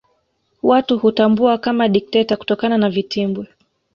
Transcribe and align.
Watu 0.63 0.99
hutambua 0.99 1.57
kama 1.57 1.87
dikteta 1.87 2.37
kutokana 2.37 2.77
na 2.77 2.89
vitimbwi 2.89 3.47